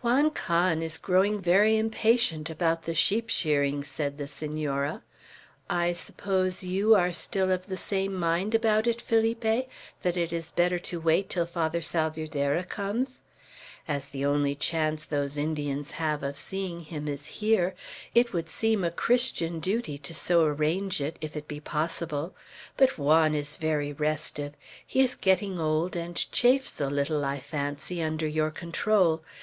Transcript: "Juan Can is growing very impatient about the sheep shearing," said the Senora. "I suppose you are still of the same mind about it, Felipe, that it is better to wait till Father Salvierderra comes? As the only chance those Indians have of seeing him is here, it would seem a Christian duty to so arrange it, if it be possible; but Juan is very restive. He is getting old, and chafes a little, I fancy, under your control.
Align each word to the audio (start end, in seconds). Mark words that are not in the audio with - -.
"Juan 0.00 0.30
Can 0.30 0.80
is 0.82 0.96
growing 0.96 1.38
very 1.42 1.76
impatient 1.76 2.48
about 2.48 2.84
the 2.84 2.94
sheep 2.94 3.28
shearing," 3.28 3.84
said 3.84 4.16
the 4.16 4.26
Senora. 4.26 5.02
"I 5.68 5.92
suppose 5.92 6.62
you 6.62 6.94
are 6.94 7.12
still 7.12 7.50
of 7.50 7.66
the 7.66 7.76
same 7.76 8.14
mind 8.14 8.54
about 8.54 8.86
it, 8.86 9.02
Felipe, 9.02 9.68
that 10.02 10.16
it 10.16 10.32
is 10.32 10.50
better 10.50 10.78
to 10.78 10.98
wait 10.98 11.28
till 11.28 11.44
Father 11.44 11.82
Salvierderra 11.82 12.64
comes? 12.64 13.20
As 13.86 14.06
the 14.06 14.24
only 14.24 14.54
chance 14.54 15.04
those 15.04 15.36
Indians 15.36 15.90
have 15.90 16.22
of 16.22 16.38
seeing 16.38 16.80
him 16.84 17.06
is 17.06 17.26
here, 17.26 17.74
it 18.14 18.32
would 18.32 18.48
seem 18.48 18.84
a 18.84 18.90
Christian 18.90 19.60
duty 19.60 19.98
to 19.98 20.14
so 20.14 20.42
arrange 20.42 21.02
it, 21.02 21.18
if 21.20 21.36
it 21.36 21.46
be 21.46 21.60
possible; 21.60 22.34
but 22.78 22.96
Juan 22.96 23.34
is 23.34 23.56
very 23.56 23.92
restive. 23.92 24.54
He 24.86 25.00
is 25.00 25.14
getting 25.14 25.60
old, 25.60 25.94
and 25.96 26.16
chafes 26.32 26.80
a 26.80 26.88
little, 26.88 27.26
I 27.26 27.40
fancy, 27.40 28.02
under 28.02 28.26
your 28.26 28.50
control. 28.50 29.22